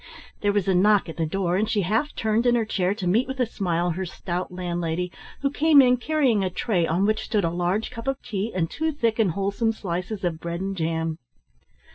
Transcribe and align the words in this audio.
There 0.41 0.51
was 0.51 0.67
a 0.67 0.73
knock 0.73 1.09
at 1.09 1.17
the 1.17 1.27
door, 1.27 1.57
and 1.57 1.69
she 1.69 1.81
half 1.81 2.15
turned 2.15 2.47
in 2.47 2.55
her 2.55 2.65
chair 2.65 2.95
to 2.95 3.05
meet 3.05 3.27
with 3.27 3.39
a 3.39 3.45
smile 3.45 3.91
her 3.91 4.03
stout 4.07 4.51
landlady 4.51 5.11
who 5.43 5.51
came 5.51 5.79
in 5.79 5.97
carrying 5.97 6.43
a 6.43 6.49
tray 6.49 6.87
on 6.87 7.05
which 7.05 7.25
stood 7.25 7.43
a 7.43 7.51
large 7.51 7.91
cup 7.91 8.07
of 8.07 8.19
tea 8.23 8.51
and 8.51 8.67
two 8.71 8.91
thick 8.91 9.19
and 9.19 9.33
wholesome 9.33 9.71
slices 9.71 10.23
of 10.23 10.39
bread 10.39 10.59
and 10.59 10.75
jam. 10.75 11.19